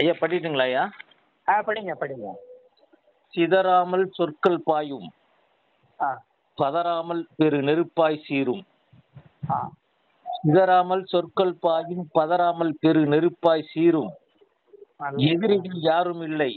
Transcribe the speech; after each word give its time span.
ஐயா 0.00 0.12
படிட்டுங்களா 0.20 0.66
ஐயா? 0.70 0.84
ஆ 1.48 1.54
படிங்க 1.66 1.92
படிங்க. 2.02 2.28
சிதறாமல் 3.34 4.04
சொற்கள் 4.16 4.60
பாயும். 4.68 5.08
பதறாமல் 6.58 7.22
பெரு 7.38 7.58
நெருப்பாய் 7.68 8.18
சீரும். 8.26 8.64
சிதறாமல் 10.26 11.04
சொற்கள் 11.12 11.54
பாயும் 11.64 12.04
பதறாமல் 12.18 12.72
பெரு 12.82 13.02
நெருப்பாய் 13.12 13.68
சீரும். 13.72 14.12
எதிரிகள் 15.30 15.80
யாரும் 15.90 16.22
இல்லை. 16.28 16.52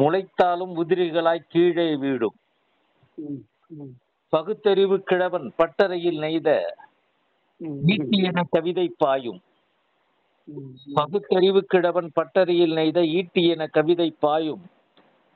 முளைத்தாலும் 0.00 0.72
உதிரிகளாய் 0.82 1.48
கீழே 1.52 1.88
வீடும். 2.04 2.36
பகுத்தறிவு 4.32 4.96
கிழவன் 5.10 5.48
பட்டறையில் 5.58 6.20
நெய்த 6.24 6.50
என 8.28 8.42
கவிதை 8.54 8.86
பாயும். 9.02 9.40
பகுத்தறிவு 10.94 11.60
கிழவன் 11.64 12.10
பட்டறையில் 12.14 12.72
நெய்த 12.72 13.06
ஈட்டி 13.06 13.42
என 13.48 13.66
கவிதை 13.66 14.08
பாயும். 14.20 14.62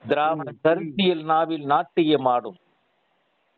திராவிட 0.04 0.50
கருத்தியல் 0.62 1.24
நாவில் 1.24 1.66
நாட்டியமாடும் 1.66 2.58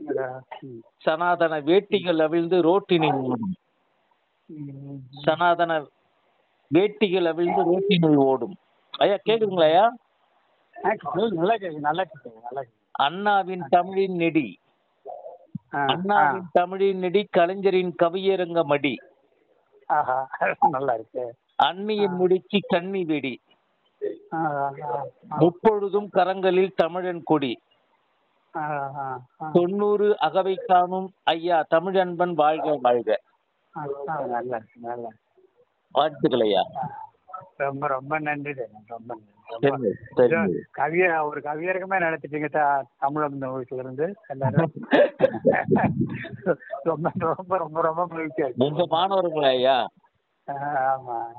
அதான், 0.01 0.41
ம், 0.60 0.80
சனாதன 0.98 1.60
வேட்டிகள் 1.60 2.20
அவிழ்ந்து 2.23 2.56
ரோட்டினில் 2.62 3.20
ஓடும். 3.23 3.55
சனாதன 5.24 5.73
வேட்டிகள் 6.70 7.27
அவிழ்ந்து 7.27 7.62
ரோட்டினில் 7.70 8.20
ஓடும். 8.24 8.57
ஐயா 8.98 9.16
கேக்குதுங்களா 9.27 9.68
ஐயா? 9.70 9.87
அண்ணாவின் 12.91 13.65
தமிழின் 13.68 14.16
நெடி. 14.16 14.48
அண்ணாவின் 15.70 16.48
தமிழின் 16.52 16.98
நெடி 16.98 17.23
கலைஞரின் 17.30 17.95
கவியரங்க 18.02 18.62
மடி 18.65 18.95
நல்லா 20.70 20.95
இருக்கு. 20.95 21.24
அன்னியின் 21.59 22.15
முடிக்கு 22.15 22.59
கண்ணி 22.66 23.05
வெடி. 23.05 23.35
முப்பொழுதும் 25.37 26.09
கரங்களில் 26.13 26.74
தமிழன் 26.76 27.23
கொடி. 27.23 27.52
தொண்ணூறு 29.52 30.07
அகவை 30.21 30.54
காணும் 30.66 31.09
ஐயா 31.26 31.65
தமிழன்பன் 31.71 32.35
வாழ்க 32.35 32.76
வாழ்க. 32.82 33.10
வாழ்த்துக்கள் 35.95 36.40
ஐயா 36.40 36.63
ரொம்ப 37.57 37.87
ரொம்ப 37.87 38.18
நன்றி 38.18 38.52
ரொம்ப 38.87 39.10
நன்றி 39.65 39.93
கவிய 40.74 41.04
ஒரு 41.24 41.41
கவியரகமே 41.41 41.96
நடத்திட்டீங்க 41.98 42.48
த- 42.51 42.85
தமிழ் 42.98 43.29
இந்த 43.30 43.46
வயசுல 43.48 43.79
இருந்து 43.79 44.07
எல்லாரும். 44.26 44.73
ரொம்ப 46.85 47.07
ரொம்ப 47.20 47.57
ரொம்ப 47.57 47.80
ரொம்ப 47.80 48.02
மகிழ்ச்சியா 48.07 48.46
இருக்கு. 48.46 48.65
உங்க 48.66 48.82
மாணவர்களா 48.91 49.48
ஐயா 49.51 49.76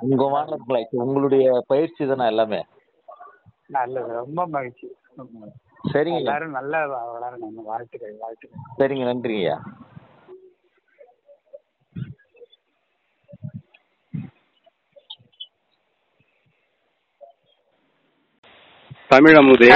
உங்க 0.06 0.24
மாணவர்களா 0.30 0.80
உங்களுடைய 1.02 1.44
பயிற்சி 1.68 2.08
தானே 2.08 2.26
எல்லாமே 2.26 2.60
நல்லது 3.70 4.12
ரொம்ப 4.20 4.42
மகிழ்ச்சி 4.48 4.88
ரொம்ப 5.18 5.32
மகிழ்ச்சி. 5.36 5.64
சரிங்க. 5.86 6.20
எல்லாரும் 6.22 6.58
நல்லா 6.58 6.80
வளரணும் 7.10 7.60
வாழ்த்துக்கள் 7.66 8.16
வாழ்த்துக்கள் 8.22 8.64
சரிங்க 8.80 9.06
நன்றிங்க 9.06 9.42
ஐயா 9.44 9.58
தமிழமுதே 19.12 19.70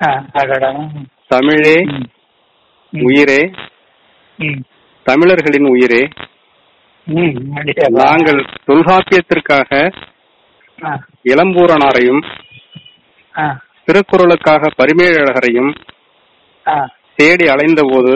ஆ, 0.00 0.08
அடடா. 0.40 0.68
தமிழே. 1.30 1.76
உயிரே. 2.92 3.40
தமிழர்களின் 5.06 5.66
உயிரே? 5.70 6.02
நாங்கள் 7.98 8.40
தொல்காப்பியத்திற்காக 8.66 9.70
ஆ, 13.34 13.44
திருக்குறளுக்காக 13.88 14.70
பரிமேழழகரையும் 14.76 15.70
ஆ, 16.66 16.74
தேடி 17.16 17.46
அலைந்தபோது 17.46 18.12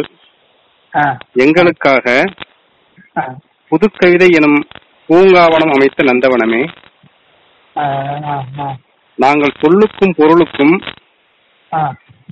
ஆ, 0.93 1.05
எங்களுக்காக 1.35 2.07
புதுக்கவிதை 3.73 4.29
எனும் 4.33 4.59
பூங்காவனம் 5.09 5.73
அமைத்த 5.73 6.05
நந்தவனமே 6.05 6.63
நாங்கள் 9.19 9.59
சொல்லுக்கும் 9.61 10.17
பொருளுக்கும். 10.17 10.75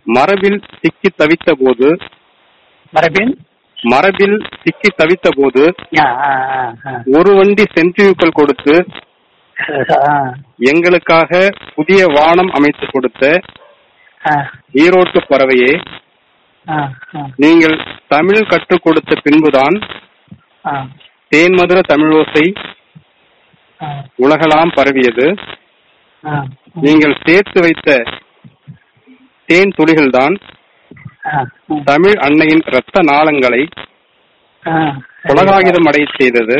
மரபில் 0.05 0.65
சிக்கி 0.81 1.11
தவித்த 1.11 1.53
போது 1.55 1.89
மரபின்? 2.93 3.33
மரபில் 3.83 4.37
சிக்கி 4.63 4.91
தவித்த 4.91 5.29
போது. 5.37 5.63
ஒரு 7.19 7.31
வண்டி 7.35 7.65
சென்ட்ரியூக்கள் 7.77 8.39
கொடுத்து 8.39 8.75
எங்களுக்காக 10.71 11.31
புதிய 11.75 12.01
வானம் 12.07 12.51
அமைத்து 12.51 12.87
கொடுத்த 12.91 13.25
ஈரோட்டு 14.83 15.21
பறவையே 15.31 15.73
நீங்கள் 17.37 17.77
தமிழ் 18.09 18.49
கற்றுக் 18.49 18.83
கொடுத்த 18.83 19.17
பின்புதான் 19.23 19.77
தேன்மதுர 21.33 21.81
தமிழோசை 21.93 22.45
உலகலாம் 24.19 24.73
பரவியது. 24.75 25.27
நீங்கள் 26.81 27.15
சேர்த்து 27.27 27.61
வைத்த 27.61 27.91
தேன் 29.49 29.73
துளிகள்தான் 29.79 30.35
தமிழ் 31.87 32.17
அன்னையின் 32.19 32.63
இரத்த 32.67 33.03
நாளங்களை 33.03 33.63
ஆ. 34.65 34.73
உலகாயுதம் 35.25 35.87
அடைய 35.87 36.07
செய்தது. 36.13 36.57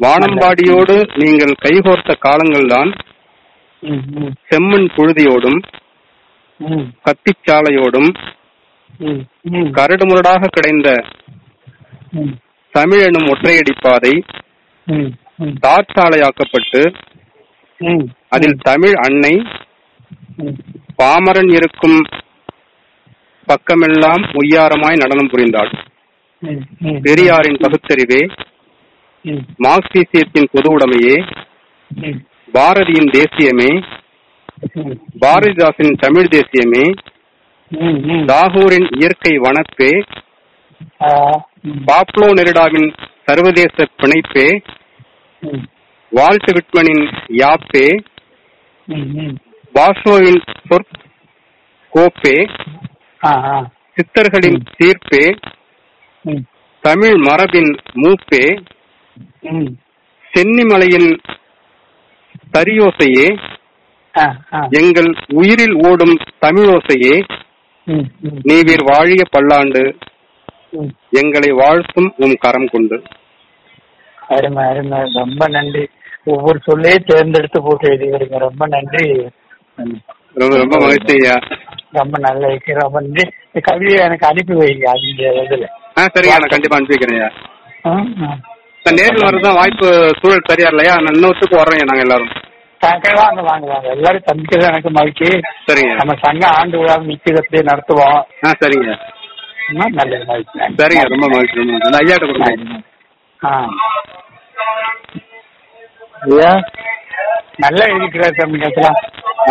வானம்பாடியோடு 0.00 0.94
நீங்கள் 1.16 1.54
கைகோர்த்த 1.60 2.12
காலங்கள்தான் 2.22 2.90
செம்மண் 4.48 4.88
புழுதியோடும் 4.94 5.58
கத்திச்சாலையோடும் 7.04 8.10
கரடுமுரடாக 9.72 10.48
கிடைந்த 10.48 10.88
தமிழ் 12.74 13.02
எனும் 13.02 13.28
ஒற்றையடி 13.28 13.74
பாதை 13.80 14.14
தார்ச்சாலையாக்கப்பட்டு 15.62 16.82
அதில் 18.30 18.58
தமிழ் 18.62 18.96
அன்னை 19.00 19.34
பாமரன் 20.98 21.52
இருக்கும் 21.52 21.98
பக்கமெல்லாம் 23.50 24.22
உய்யாரமாய் 24.40 25.00
நடனம் 25.02 25.30
புரிந்தாள். 25.32 25.70
பெரியாரின் 27.02 27.58
பகுத்தறிவே 27.62 28.20
மார்க்சிசியத்தின் 29.64 30.50
பொது 30.52 30.68
உடைமையே 30.74 31.16
பாரதியின் 32.54 33.10
தேசியமே 33.14 33.70
ம், 34.78 34.94
பாரதிதாசனின் 35.20 36.00
தமிழ் 36.00 36.30
தேசியமே. 36.32 36.84
தாகூரின் 38.30 38.88
இயற்கை 38.96 39.32
வனப்பே 39.38 39.90
பாப்லோ 41.88 42.28
நெருடாவின் 42.38 42.88
சர்வதேச 43.26 43.86
பிணைப்பே 44.00 44.46
வால்ட் 46.12 46.50
விட்மனின் 46.56 47.04
யாப்பே 47.36 47.86
ம், 48.88 49.06
ம். 49.18 49.34
சித்தர்களின் 53.94 54.60
தீர்ப்பே 54.76 55.24
தமிழ் 56.80 57.16
மரபின் 57.16 57.72
மூப்பே. 57.94 58.44
சென்னிமலையின் 60.32 61.10
தரியோசையே 62.52 63.28
எங்கள் 64.70 65.10
உயிரில் 65.28 65.76
ஓடும் 65.88 66.16
தமிழோசையே 66.40 67.16
நீவீர் 68.48 68.84
வாழிய 68.84 69.22
பல்லாண்டு. 69.30 69.84
எங்களை 71.10 71.50
வாழ்த்தும் 71.52 72.14
உம் 72.16 72.36
கரம் 72.40 72.68
கொண்டு. 72.72 73.02
அருமை 74.28 74.64
அருமை. 74.64 75.00
ரொம்ப 75.12 75.48
நன்றி. 75.48 75.88
ஒவ்வொரு 76.24 76.58
சொல்லையே 76.64 76.96
தேர்ந்தெடுத்து 77.06 77.62
போட்டு 77.62 77.88
எழுதிக்கிறீங்க 77.88 78.38
ரொம்ப 78.38 78.66
நன்றி. 78.66 79.28
ரொம்ப 80.34 80.56
ரொம்ப 80.56 80.76
மகிழ்ச்சி 80.80 81.14
ஐயா. 81.18 81.36
ரொம்ப 81.92 82.16
நல்ல 82.18 82.42
இருக்கு 82.50 82.72
ரொம்ப 82.78 82.98
நன்றி. 83.00 83.24
இந்த 83.46 83.60
கவிதையை 83.68 84.00
எனக்கு 84.06 84.26
அனுப்பி 84.26 84.54
வைங்க 84.60 84.86
அந்த 84.92 85.08
இதுல. 85.44 85.66
ஆ 85.98 86.02
சரிங்க 86.14 86.36
நான் 86.36 86.54
கண்டிப்பா 86.54 86.76
அனுப்பி 86.76 86.94
வைக்கிறேன் 86.94 87.18
ஐயா. 87.18 87.30
நான் 88.84 88.98
நேரில் 88.98 89.26
வரதான் 89.26 89.58
வாய்ப்பு 89.58 89.88
சூழல் 90.20 90.48
சரியா 90.50 90.68
இல்லையா 90.72 90.92
இன்னொருத்துக்கு 91.10 91.60
வர்றோம் 91.60 91.90
நாங்க 91.90 92.04
எல்லாரும். 92.06 92.32
வாங்க 92.80 93.08
வாங்க 93.42 93.66
வாங்க. 93.70 93.86
எல்லாரும் 93.88 94.26
சந்திக்கிறது 94.28 94.68
எனக்கு 94.68 94.90
மகிழ்ச்சி. 94.90 95.26
சரிங்க. 95.66 95.94
நம்ம 95.94 96.12
சங்க 96.22 96.44
ஆண்டு 96.58 96.78
விழா 96.78 96.94
அப்படியே 97.40 97.64
நடத்துவோம். 97.70 98.20
ஆ 98.44 98.52
சரிங்க. 98.62 98.92
நல்ல 99.92 100.14
மகிழ்ச்சி. 100.30 100.58
சரிங்க 100.80 101.04
ரொம்ப 101.12 101.26
மகிழ்ச்சி 101.28 101.58
ரொம்ப 101.58 101.72
மகிழ்ச்சி. 101.74 101.98
ஐயாட்ட 102.00 102.26
கொடுங்க 102.26 102.78
ஆ. 103.40 103.52
ஐயா 106.26 106.50
நல்லா 107.58 107.84
எழுதிக்கிறார் 107.92 108.38
தமிழகத்துல 108.38 108.88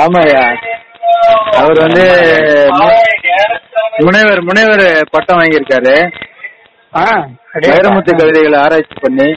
ஆமாய்யா 0.01 0.41
அவர் 1.59 1.79
வந்து 1.85 2.03
முனைவர் 4.03 4.41
முனைவர் 4.41 4.83
பட்டம் 5.13 5.39
வாங்கியிருக்காரு. 5.39 5.95
வைரமுத்து 7.69 8.11
கவிதைகளை 8.19 8.57
ஆராய்ச்சி 8.59 8.95
பண்ணி. 9.01 9.27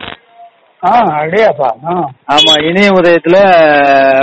ஆமா 2.35 2.53
இணைய 2.69 2.89
உதயத்துல 2.99 3.37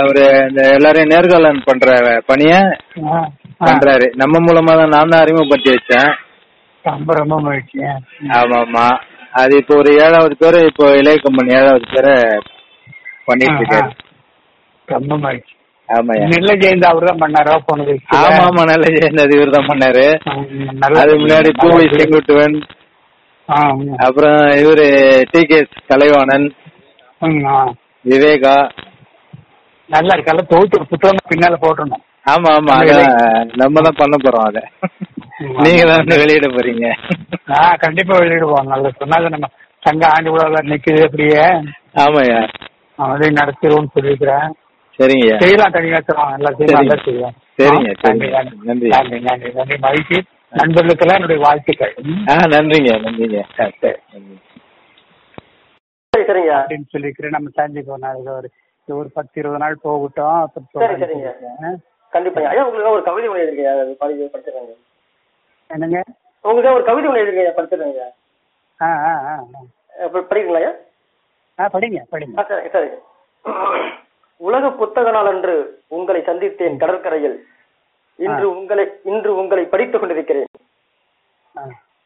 ஒரு 0.08 0.22
இந்த 0.48 0.62
எல்லாரையும் 0.76 1.12
நேர்காணல் 1.12 1.66
பண்ற 1.68 1.86
பணிய. 2.28 2.52
பண்றாரு. 3.64 4.06
நம்ம 4.22 4.40
மூலமா 4.46 4.72
தான் 4.80 4.94
நான் 4.94 5.12
தான் 5.12 5.22
அறிமுகப்படுத்தி 5.22 5.70
வச்சேன். 5.74 6.10
ஆமா 8.38 8.58
ஆமா 8.64 8.86
அது 9.40 9.52
இப்போ 9.60 9.74
ஒரு 9.80 9.90
ஏழாவது 10.04 10.34
பேரு 10.36 10.60
இப்போ 10.70 10.84
இளைய 11.00 11.18
கம்பெனி 11.24 11.52
ஏழாவது 11.60 11.86
பேரை 11.94 12.14
பண்ணிட்டு 13.28 13.60
இருக்காரு. 13.62 13.90
நெல்ல 16.32 16.52
ஜெயந்த் 16.62 16.90
அவர் 16.90 17.06
தான் 17.08 17.22
பண்ணாரா. 17.22 17.54
போனது 17.68 17.94
ஆமா 18.18 18.42
ஆமா 18.48 18.62
நல்ல 18.70 18.84
ஜெயந்தி 18.96 19.36
இவர் 19.38 19.56
தான் 19.56 19.70
பண்ணாரு. 19.70 20.04
அது 21.00 21.12
முன்னாடி 21.22 21.50
பூவை 21.60 21.86
செங்குட்டுவன். 21.94 22.56
அப்புறம் 24.06 24.38
இவரு 24.62 24.86
டி 25.32 25.40
கே 25.50 25.58
கலைவாணன். 25.90 26.46
விவேகா. 28.04 28.54
நல்லா 29.88 30.12
இருக்கல 30.16 30.42
தொகுத்து 30.52 30.84
புத்தகம் 30.92 31.28
பின்னால 31.30 31.56
போட்டணும் 31.64 32.04
ஆமா 32.32 32.50
ஆமா. 32.58 32.74
நம்ம 33.60 33.80
தான் 33.86 33.98
பண்ண 34.00 34.16
போறோம் 34.24 34.46
அத. 34.48 34.58
நீங்க 35.64 35.82
தான் 35.90 36.20
வெளியிட 36.22 36.48
போறீங்க. 36.56 36.86
ஆ 37.54 37.60
கண்டிப்பா 37.84 38.14
வெளியிடுவோம். 38.22 38.70
நல்லா 38.72 38.90
சொன்னாங்க 39.00 39.28
நம்ம 39.34 39.46
சங்க 39.82 40.02
ஆண்டு 40.14 40.32
விழாவில் 40.32 40.68
நிக்குது 40.72 41.02
அப்படியே. 41.06 41.44
ஆமாய்யா. 42.04 42.40
அதையும் 42.98 43.38
நடத்திடுவோம்னு 43.40 43.94
சொல்லியிருக்கிறேன். 43.94 44.48
சரிங்கய்யா 45.00 45.36
செய்யலாம் 45.42 45.72
தரோம் 45.72 46.30
நல்லா 46.30 46.50
செய்யலாம் 46.56 47.02
செய்வோம் 47.04 47.34
சரிங்க, 47.58 47.92
சரிங்க. 48.00 48.52
நன்றி 48.62 48.88
நன்றி. 48.88 49.18
நன்றி. 49.20 49.78
மகிழ்ச்சி. 49.78 50.16
நண்பர்களுக்கெல்லாம் 50.50 51.14
என்னுடைய 51.14 51.42
வாழ்த்துக்கள். 51.42 51.94
ஆ 52.28 52.34
நன்றிங்க 52.46 52.90
நன்றிங்க. 52.98 53.38
சரிங்க. 56.12 56.52
அப்படின்னு 56.60 56.88
சொல்லிக்கிறேன். 56.92 57.36
நம்ம 57.36 57.48
சந்திப்போம் 57.56 57.98
நாளைக்கு 57.98 58.32
ஒரு 58.32 58.50
ஒரு 58.88 59.10
பத்து 59.14 59.40
இருபது 59.40 59.60
நாள் 59.60 59.76
போகட்டும். 59.82 60.50
சரிங்க. 60.78 61.74
கண்டிப்பா. 62.10 62.40
ஐயா 62.48 62.64
உங்களுக்கு 62.66 62.92
ஒரு 62.92 63.02
கவிதை 63.02 63.28
ஒன்று 63.30 63.42
எழுதிருக்கேன். 63.42 64.76
என்னங்க? 65.68 66.02
உங்களுக்கு 66.42 66.74
ஒரு 66.74 66.84
கவிதை 66.84 67.10
ஒன்று 67.10 67.22
எழுதிருக்கேன். 67.22 67.58
படிச்சிடுறேங்க. 67.58 68.02
ஆ 68.80 68.86
ஆ 68.86 69.12
ஆ 69.30 69.32
ஆ. 69.32 70.04
படிக்கிறீங்களா 70.04 70.60
ஐயா 70.60 70.72
ஆ 71.58 71.68
படிங்க 71.72 71.98
படிங்க. 72.12 72.36
ஆ, 72.38 72.44
சரி 72.48 72.68
சரி 72.68 72.88
உலக 74.40 74.70
புத்தக 74.70 75.10
நாள் 75.10 75.26
அன்று 75.26 75.82
உங்களை 75.86 76.20
சந்தித்தேன் 76.20 76.76
கடற்கரையில். 76.76 77.46
இன்று 78.16 78.50
உங்களை 78.50 78.90
இன்று 79.04 79.36
உங்களை 79.36 79.64
படித்துக் 79.64 80.00
கொண்டிருக்கிறேன். 80.00 80.44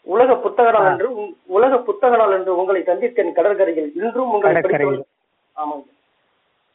உலக 0.03 0.37
புத்தக 0.37 0.71
நாள் 0.71 0.87
அன்று 0.87 1.37
உலக 1.47 1.79
புத்தக 1.79 2.17
நாள் 2.17 2.33
அன்று 2.33 2.57
உங்களை 2.57 2.83
சந்தித்தேன் 2.83 3.33
கடற்கரையில். 3.33 3.93
இன்றும் 3.95 4.31
உங்களை 4.31 4.63
ஆமாங்க. 5.61 5.85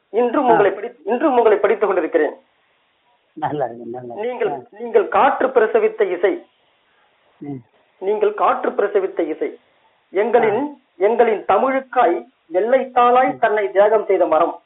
இன்றும் 0.10 0.48
உங்களை 0.48 0.72
படி 0.72 0.88
இன்றும் 1.04 1.38
உங்களை 1.38 1.58
படித்துக் 1.58 1.88
கொண்டிருக்கிறேன். 1.88 2.36
நீங்கள். 4.16 4.68
நீங்கள் 4.80 5.08
காற்று 5.08 5.48
பிரசவித்த 5.48 6.12
இசை. 6.12 6.46
நீங்கள் 7.98 8.34
காற்று 8.34 8.70
பிரசவித்த 8.70 9.20
இசை. 9.20 9.60
எங்களின் 10.14 10.66
எங்களின் 11.00 11.44
தமிழுக்காய் 11.48 12.26
வெள்ளைத்தாளாய் 12.54 13.40
தன்னை 13.40 13.72
தியாகம் 13.72 14.06
செய்த 14.06 14.26
மரம். 14.26 14.62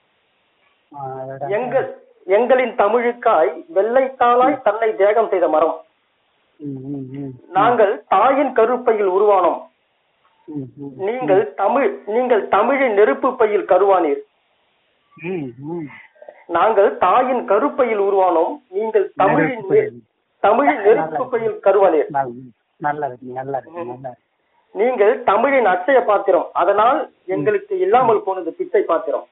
எங்கள் 1.57 1.87
எங்களின் 2.37 2.73
தமிழுக்காய் 2.81 3.51
வெள்ளைத்தாளாய் 3.75 4.61
தன்னை 4.67 4.89
தியாகம் 4.99 5.29
செய்த 5.31 5.47
மரம். 5.55 5.77
நாங்கள் 7.57 7.93
தாயின் 8.13 8.51
கருப்பையில் 8.59 9.11
உருவானோம். 9.17 9.59
நீங்கள் 11.07 11.43
தமிழ் 11.61 11.89
நீங்கள் 12.15 12.43
தமிழின் 12.55 12.95
நெருப்பு 12.99 13.29
பையில் 13.39 13.67
கருவானீர். 13.71 14.21
நாங்கள் 16.57 16.89
தாயின் 17.05 17.43
கருப்பையில் 17.51 18.03
உருவானோம். 18.07 18.53
நீங்கள் 18.77 19.07
தமிழின் 19.21 19.65
தமிழின் 20.43 20.81
நெருப்பு 20.87 21.25
பையில் 21.33 21.59
கருவானீர். 21.67 22.09
நீங்கள் 24.75 25.13
தமிழின் 25.29 25.67
அச்சய 25.73 25.99
பாத்திரம். 26.09 26.47
அதனால் 26.61 26.99
எங்களுக்கு 27.35 27.73
இல்லாமல் 27.85 28.25
போனது 28.25 28.51
பிச்சை 28.59 28.83
பாத்திரம். 28.91 29.27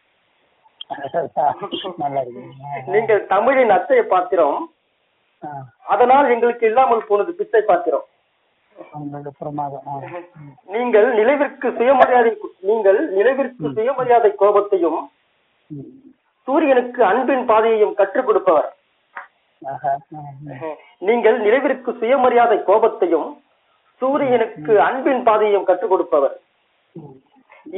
நீங்கள் 2.93 3.25
தமிழின் 3.25 3.69
அச்சய 3.69 4.03
பாத்திரம் 4.03 4.69
அதனால் 5.85 6.29
எங்களுக்கு 6.29 6.67
இல்லாமல் 6.67 7.07
போனது 7.07 7.33
பிச்சை 7.33 7.61
பாத்திரம். 7.61 8.03
நீங்கள் 10.65 11.19
நிலவிற்கு 11.19 11.77
சுயமரியாதை 11.77 12.37
நீங்கள் 12.59 13.15
நிலவிற்கு 13.15 13.73
சுயமரியாதை 13.73 14.35
கோபத்தையும். 14.39 15.11
சூரியனுக்கு 16.47 17.05
அன்பின் 17.05 17.45
பாதையையும் 17.45 17.93
கற்றுக் 17.93 18.25
கொடுப்பவர். 18.25 18.73
நீங்கள் 21.07 21.41
நிலவிற்கு 21.41 21.95
சுயமரியாதை 21.99 22.63
கோபத்தையும் 22.69 23.41
சூரியனுக்கு 24.01 24.81
அன்பின் 24.81 25.23
பாதையையும் 25.23 25.63
கற்றுக் 25.63 25.89
கொடுப்பவர். 25.89 26.39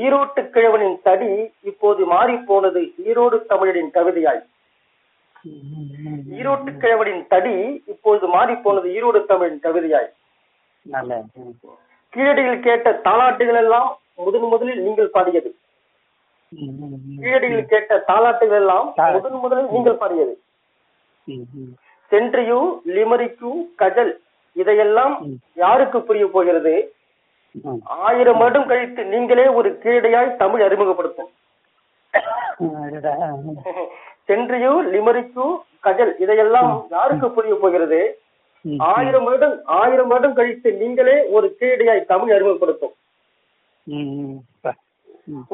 ஈரோட்டு 0.01 0.42
கிழவனின் 0.54 0.98
தடி 1.07 1.31
இப்போது 1.69 2.01
மாறி 2.12 2.36
போனது 2.50 2.81
ஈரோடு 3.10 3.38
தமிழரின் 3.51 3.92
கவிதையாய். 3.98 4.42
ஈரோட்டு 6.38 6.72
கிழவனின் 6.84 7.25
தடி 7.34 7.56
இப்போது 7.94 8.25
மாறி 8.36 8.56
போனது 8.66 8.88
ஈரோடு 8.98 9.19
தமிழின் 9.31 9.60
கவிதையாய். 9.66 10.10
கீழடியில் 12.13 12.63
கேட்ட 12.68 12.88
தாலாட்டுகள் 13.07 13.60
எல்லாம் 13.63 13.90
முதன் 14.25 14.48
முதலில் 14.54 14.81
நீங்கள் 14.88 15.13
பாடியது. 15.18 15.51
கீழடியில் 17.24 17.69
கேட்ட 17.74 17.94
தாலாட்டுகள் 18.10 18.60
எல்லாம் 18.62 18.88
முதன் 19.16 19.39
முதலில் 19.46 19.72
நீங்கள் 19.75 20.01
பாடியது. 20.01 20.34
சென்ட்ரியு 22.12 22.60
லிமரிக்கு 22.96 23.51
கஜல் 23.81 24.13
இதையெல்லாம். 24.56 25.13
யாருக்கு 25.63 26.00
புரிய 26.10 26.25
போகிறது. 26.36 26.74
ஆயிரம் 28.06 28.38
வருடம் 28.38 28.68
கழித்து 28.68 29.02
நீங்களே 29.06 29.46
ஒரு 29.48 29.70
கீழடியாய் 29.84 30.36
தமிழ் 30.36 30.62
அறிமுகப்படுத்தும். 30.62 31.32
சென்ட்ரியு 34.28 34.72
லிமரிக்கு 34.94 35.46
கஜல் 35.86 36.14
இதையெல்லாம் 36.24 36.72
யாருக்கு 36.90 37.30
புரிய 37.32 37.56
போகிறது. 37.62 38.02
ஆயிரம் 38.92 39.24
வருடம் 39.24 39.56
ஆயிரம் 39.80 40.08
வருடம் 40.08 40.34
கழித்து 40.34 40.70
நீங்களே 40.74 41.16
ஒரு 41.36 41.48
கீழடியாய் 41.60 42.10
தமிழ் 42.12 42.34
அறிமுகப்படுத்தும். 42.36 42.94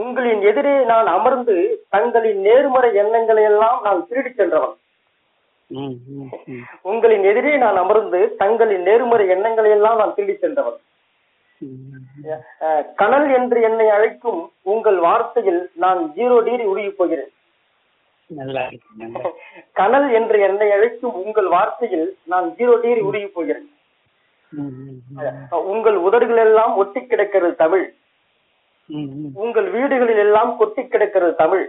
உங்களின் 0.01 0.41
எதிரே 0.41 0.75
நான் 0.91 1.07
அமர்ந்து 1.17 1.55
தங்களின் 1.95 2.39
நேர்மறை 2.47 2.91
எண்ணங்களை 2.95 3.43
எல்லாம் 3.43 3.79
நான் 3.83 4.05
திருடிச் 4.09 4.39
சென்றவன். 4.39 4.75
உங்களின் 6.91 7.25
எதிரே 7.31 7.57
நான் 7.57 7.75
அமர்ந்து 7.75 8.19
தங்களின் 8.37 8.81
நேர்மறை 8.81 9.27
எண்ணங்களை 9.35 9.71
எல்லாம் 9.71 9.97
நான் 9.97 10.15
திருடிச் 10.15 10.43
சென்றவன் 10.45 10.79
கனல் 13.01 13.27
என்று 13.37 13.59
என்னை 13.69 13.87
அழைக்கும் 13.95 14.41
உங்கள் 14.71 14.99
வார்த்தையில் 15.07 15.61
நான் 15.83 16.01
ஜீரோ 16.17 16.37
டிகிரி 16.47 16.65
உருகி 16.71 16.91
போகிறேன். 16.99 17.31
கனல் 19.79 20.07
என்று 20.19 20.37
என்னை 20.47 20.67
அழைக்கும் 20.75 21.15
உங்கள் 21.23 21.49
வார்த்தையில் 21.55 22.07
நான் 22.31 22.47
ஜீரோ 22.59 22.75
டிகிரி 22.83 23.01
உருகி 23.09 23.29
போகிறேன் 23.37 23.67
உங்கள் 25.71 25.97
உதடுகள் 26.07 26.41
எல்லாம் 26.45 26.75
ஒட்டி 26.81 27.01
கிடக்கிறது 27.05 27.55
தமிழ். 27.63 27.85
உங்கள் 29.43 29.67
வீடுகளில் 29.75 30.21
எல்லாம் 30.25 30.51
கொட்டி 30.57 30.83
கிடக்கிறது 30.85 31.33
தமிழ். 31.43 31.65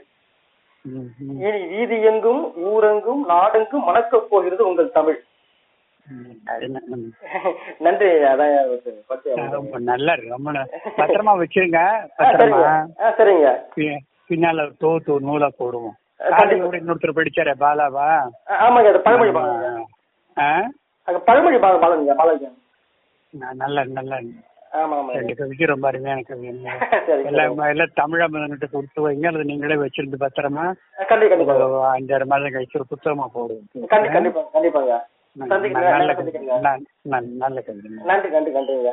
இனி 1.47 1.61
வீதி 1.73 1.97
எங்கும் 2.11 2.43
ஊரெங்கும் 2.71 3.23
நாடெங்கும் 3.33 3.85
மணக்கப் 3.89 4.31
போகிறது 4.31 4.63
உங்கள் 4.69 4.95
தமிழ். 4.99 5.19
நன்றி 7.85 8.09
அதான் 8.31 8.55
ரொம்ப 9.55 9.79
நல்லா 9.91 10.13
இருக்கு 10.15 10.37
ரொம்ப 10.37 10.51
பத்திரமா 11.01 11.33
வச்சிருங்க 11.41 11.81
பத்திரமா. 12.21 12.61
சரிங்க. 13.19 13.49
பின்னால 14.31 14.67
தோத்து 14.83 15.13
நூலா 15.29 15.49
போடுவோம். 15.61 15.97
இன்னொருத்தர் 16.79 17.19
படிச்சாரே 17.19 17.55
பாலாவா? 17.63 18.09
ஆமாங்க 18.61 18.91
பழமொழி 19.07 19.33
பழமொழி 21.29 21.59
பால 21.65 21.77
பாலங்க 21.85 22.15
பாலங்க. 22.21 22.49
நல்லா 23.59 23.83
நல்லா 23.99 24.17
ரெண்டு 25.15 25.35
கவிக்கு 25.39 25.65
ரொம்ப 25.71 25.87
அருமையான 25.89 26.21
கவி. 26.29 26.49
எல்லாம் 27.31 27.63
எல்லாம் 27.73 27.97
தமிழா 28.01 28.27
முதன்ட்டு 28.35 28.69
கொடுத்து 28.75 29.05
வைங்க 29.07 29.27
அல்லது 29.31 29.49
நீங்களே 29.51 29.77
வச்சிருந்து 29.83 30.19
பத்திரமா? 30.23 30.67
அஞ்சாறு 31.95 32.27
மாதம் 32.33 32.55
கழிச்சு 32.57 32.79
ஒரு 32.81 32.87
புத்தகமா 32.93 33.27
போடுவோம். 33.35 33.67
நன்றி. 35.33 35.69
நன்றி. 35.71 36.07
நன்றிங்க. 38.31 38.91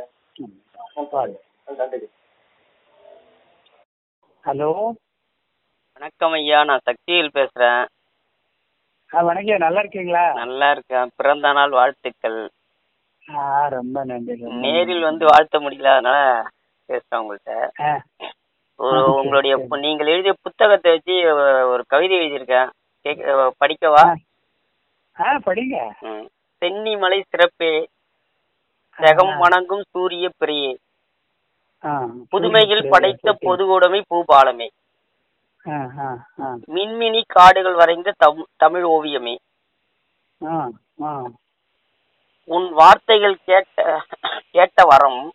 ஹலோ? 4.46 4.72
வணக்கம் 5.94 6.32
ஐயா. 6.32 6.64
நான் 6.64 6.80
சக்தியில் 6.84 7.32
பேசுறேன். 7.34 7.86
வணக்கம் 9.12 9.58
நல்லா 9.58 9.80
இருக்கீங்களா? 9.80 10.34
நல்லா 10.34 10.72
இருக்கேன். 10.72 11.10
பிறந்த 11.16 11.52
நாள் 11.52 11.70
வாழ்த்துக்கள். 11.70 12.50
ஆ 13.36 13.68
ரொம்ப 13.68 14.04
நன்றி 14.04 14.36
நேரில் 14.36 14.86
நன்றி. 14.86 15.02
வந்து 15.02 15.26
வாழ்த்த 15.26 15.60
முடியல. 15.60 15.92
அதனால 15.92 16.44
பேசுறேன் 16.88 17.20
உங்கள்கிட்ட 17.20 17.96
உங்களுடைய 19.18 19.66
நீங்கள் 19.70 20.08
எழுதிய 20.08 20.34
புத்தகத்தை 20.42 20.92
வச்சு 20.92 21.36
ஒரு 21.68 21.84
கவிதை 21.88 22.18
எழுதியிருக்கேன். 22.18 22.70
படிக்கவா? 23.66 24.16
ஆ 25.20 25.36
படிங்க. 25.36 25.92
ம். 26.00 26.28
சென்னிமலை 26.60 27.24
சிறப்பே. 27.30 27.88
செகம் 28.98 29.38
வணங்கும் 29.38 29.84
சூரிய 29.90 30.30
பிரியே. 30.40 30.76
சரி, 32.78 32.90
படைத்த 32.90 33.32
சரி. 33.32 33.48
பொதுவுடைமை 33.48 34.02
பூபாலமே. 34.10 34.68
மின்மினி 36.68 37.22
காடுகள் 37.28 37.74
வரைந்த 37.74 38.14
தம் 38.18 38.48
தமிழ் 38.56 38.84
ஓவியமே. 38.84 39.36
உன் 42.44 42.72
வார்த்தைகள் 42.72 43.38
கேட்ட 43.46 44.06
கேட்ட 44.52 44.84
வரம் 44.86 45.32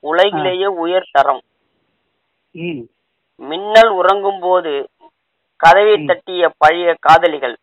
உலகிலேயே 0.00 0.66
உயர் 0.66 1.08
தரம். 1.12 1.42
மின்னல் 3.34 3.88
உறங்கும் 3.88 4.40
போது 4.40 4.88
கதவை 5.56 6.04
தட்டிய 6.06 6.52
பழைய 6.58 6.96
காதலிகள். 7.00 7.56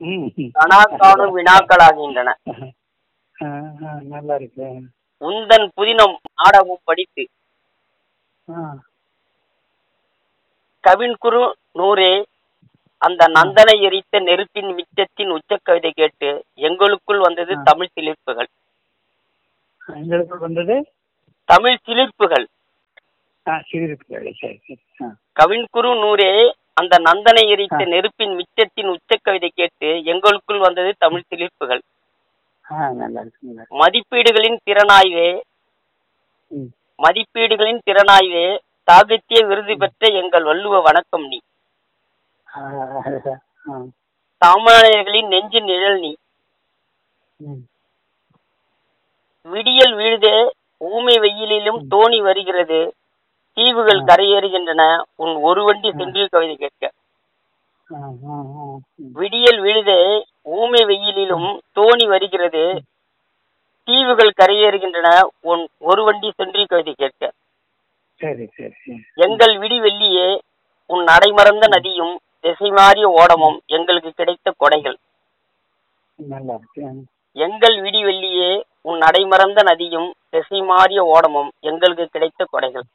ம். 0.00 0.28
கனா 0.54 0.78
காணும் 0.96 1.34
வினாக்களாகின்றன 1.36 2.30
நல்லா 4.08 4.34
இருக்கு 4.34 4.66
உந்தன் 5.22 5.66
புதினம் 5.76 6.14
நாடகம் 6.34 6.84
படித்து. 6.84 7.24
கவின்குரு 10.84 11.42
நூரே 11.72 12.12
அந்த 13.02 13.22
நந்தனை 13.28 13.74
எரித்த 13.80 14.20
நெருப்பின் 14.20 14.70
மிச்சத்தின் 14.76 15.30
உச்சக் 15.30 15.64
கவிதை 15.64 15.90
கேட்டு 15.92 16.30
எங்களுக்குள் 16.60 17.18
வந்தது. 17.18 17.52
தமிழ் 17.62 17.92
சிலிர்ப்புகள். 17.94 18.48
எங்களுக்கு 19.96 20.38
வந்தது? 20.38 20.76
தமிழ் 21.48 21.78
சிலிர்ப்புகள். 21.86 22.46
ஆ 23.46 23.54
கவின்குரு 25.36 25.90
நூரே 26.00 26.30
அந்த 26.80 26.94
நந்தனை 27.06 27.42
எரித்த. 27.52 27.78
நெருப்பின் 27.92 28.34
மிச்சத்தின் 28.38 28.90
உச்சக் 28.92 29.22
கவிதை 29.22 29.50
கேட்டு 29.54 29.88
எங்களுக்குள் 30.04 30.58
வந்தது 30.58 30.90
தமிழ் 30.98 31.24
இருக்கு 31.38 31.86
மதிப்பீடுகளின் 33.80 34.58
திறனாய்வே 34.64 35.28
மதிப்பீடுகளின் 36.98 37.84
திறனாய்வே 37.86 38.46
சாகித்ய 38.88 39.40
விருது 39.46 39.74
பெற்ற 39.76 40.06
எங்கள் 40.20 40.44
வள்ளுவ 40.44 40.80
வணக்கம் 40.82 41.26
நீ. 41.28 41.38
சாமானியர்களின் 44.42 45.28
நெஞ்சு 45.28 45.60
நிழல் 45.60 45.98
நீ. 46.00 46.12
விடியல் 49.46 49.94
வீழுதே 49.94 50.36
ஊமை 50.80 51.14
வெயிலிலும் 51.24 51.80
தோணி 51.92 52.18
வருகிறது. 52.20 52.80
தீவுகள். 53.52 54.00
கரையேறுகின்றன. 54.00 55.02
உன் 55.16 55.34
ஒரு 55.34 55.64
வண்டி 55.64 55.92
சென்று 55.96 56.28
கவிதை 56.30 56.56
கேட்க. 56.56 56.92
விடியல் 59.12 59.60
விழுதே 59.60 60.26
ஊமை 60.42 60.84
வெயிலிலும் 60.84 61.58
தோணி 61.74 62.06
வருகிறது. 62.08 62.82
தீவுகள் 63.84 64.32
கரையேறுகின்றன. 64.42 65.22
உன் 65.40 65.68
ஒரு 65.78 66.04
வண்டி 66.04 66.32
சென்று 66.36 66.66
கவிதை 66.66 66.94
கேட்க. 66.96 67.32
சரி 68.14 68.46
சரி 68.56 68.72
சரி. 68.86 69.00
எங்கள் 69.14 69.58
விடி 69.58 69.80
வெள்ளியே 69.80 70.38
உன் 70.86 71.04
நடைமறந்த 71.04 71.68
நதியும் 71.68 72.18
திசை 72.40 72.70
மாறிய 72.70 73.08
ஓடமும் 73.08 73.58
எங்களுக்கு 73.66 74.10
கிடைத்த 74.10 74.54
கொடைகள். 74.58 74.96
எங்கள் 77.32 77.80
விடி 77.80 78.04
வெள்ளியே 78.04 78.62
உன் 78.80 78.98
நடைமறந்த 78.98 79.62
நதியும் 79.62 80.14
திசை 80.30 80.60
மாறிய 80.60 81.04
ஓடமும் 81.04 81.50
எங்களுக்கு 81.60 82.06
கிடைத்த 82.06 82.46
கொடைகள். 82.52 82.86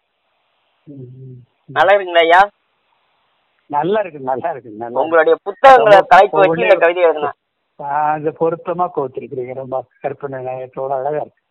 நல்லா 1.70 1.94
இருக்குங்களா 1.94 2.24
ஐயா? 2.26 2.42
நல்லா 3.70 4.00
இருக்கு 4.00 4.20
நல்லா 4.30 4.50
இருக்கு. 4.52 4.72
நல்லா. 4.82 4.98
உங்களுடைய 5.02 5.36
புத்தகங்களை 5.46 6.00
தலைப்பு 6.12 6.42
வச்சு 6.42 6.66
இந்த 6.66 6.78
கவிதை 6.84 7.04
எழுதினேன் 7.08 7.38
ஆ, 7.80 7.88
அது 8.12 8.30
பொருத்தமா 8.40 8.86
கோத்திருக்கிறீங்க. 8.96 9.54
ரொம்ப 9.54 9.78
கற்பனை 10.04 10.38
நயத்தோட 10.46 10.92
அழகா 11.00 11.22
இருக்கு. 11.24 11.42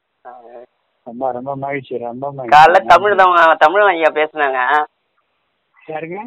ரொம்ப 1.07 1.25
ரொம்ப 1.33 1.51
மகிழ்ச்சி 1.65 1.99
ரொம்ப 2.03 2.29
காலைல 2.53 2.79
தமிழ் 2.93 3.19
தான் 3.21 3.35
தமிழ் 3.65 3.83
ஐயா 3.89 4.11
பேசுனாங்க. 4.19 4.61
யாருங்க? 5.89 6.21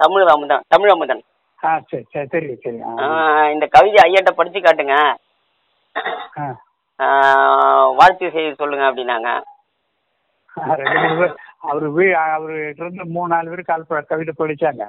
தமிழ் 0.00 0.32
அமுதன் 0.32 0.64
தமிழ் 0.68 0.92
அமுதன். 0.94 1.22
ஆ 1.60 1.70
சரி 1.90 2.04
சரி 2.14 2.26
சரி 2.32 2.48
சரி 2.64 2.78
இந்த 3.54 3.66
கவிதை 3.76 3.98
ஐயாட்ட 4.06 4.32
படிச்சு 4.38 4.60
காட்டுங்க. 4.60 4.96
வாழ்த்து 7.98 8.34
செய்தி 8.34 8.50
சொல்லுங்க 8.54 8.84
அப்படின்னாங்க. 8.88 9.28
ரெண்டு 10.80 10.98
மூணு 10.98 11.16
பேர் 11.20 11.34
அவரு 11.70 11.86
அவரு 12.34 12.56
இருந்து 12.72 13.04
மூணு 13.14 13.28
நாலு 13.32 13.50
பேர் 13.52 13.62
கால் 13.64 13.82
கவிதை 14.10 14.32
படிச்சாங்க 14.34 14.82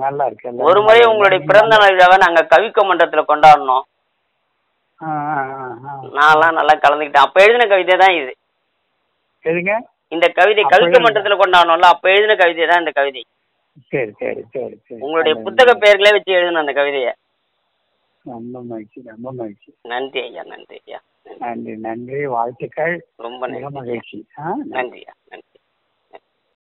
நல்லா 0.00 0.24
இருக்கு 0.26 0.66
ஒரு 0.66 0.80
முறை 0.82 1.02
உங்களுடைய. 1.10 1.40
பிறந்த 1.46 1.74
நாள் 1.74 1.94
விழாவை 1.94 2.16
நாங்க 2.18 2.42
கவிக்க 2.50 2.84
மன்றத்துல 2.84 3.22
ஆ. 5.00 5.10
நான்லாம் 6.16 6.56
நல்லா 6.56 6.74
கலந்துக்கிட்டேன். 6.76 7.26
அப்ப 7.26 7.38
எழுதின 7.44 7.66
கவிதை 7.68 7.94
தான் 7.96 8.16
இது. 8.16 8.32
எதுங்க? 9.44 9.74
இந்த 10.12 10.26
கவிதை 10.38 10.62
கவிக்க 10.66 10.96
மன்றத்துல 11.00 11.36
கொண்டாடணும்ல 11.40 11.88
அப்ப 11.94 12.10
எழுதின 12.10 12.36
கவிதை 12.36 12.66
தான் 12.66 12.82
இந்த 12.82 12.92
கவிதை. 12.92 13.22
சரி 13.90 14.12
சரி 14.20 14.42
சரி 14.54 14.76
சரி. 14.80 15.00
உங்களுடைய 15.00 15.34
புத்தக. 15.44 15.74
பெயர்களே 15.82 16.12
வச்சு 16.16 16.36
எழுதின 16.38 16.62
அந்த 16.64 16.72
கவிதையை. 16.72 17.12
ரொம்ப 18.24 18.54
மகிழ்ச்சி 18.64 18.98
ரொம்ப 19.08 19.28
மகிழ்ச்சி. 19.32 19.70
நன்றி 19.88 20.20
ஐயா 20.22 20.42
நன்றி 20.48 20.76
ஐயா. 20.82 21.00
நன்றி 21.38 21.76
நன்றி. 21.76 22.26
வாழ்த்துக்கள். 22.26 23.06
ரொம்ப 23.16 23.70
மகிழ்ச்சி. 23.70 24.26
நன்றி. 24.64 25.04